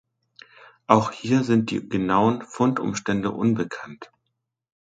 Auch 0.87 1.11
hier 1.11 1.43
sind 1.43 1.69
die 1.69 1.87
genauen 1.87 2.41
Fundumstände 2.41 3.29
unbekannt. 3.29 4.09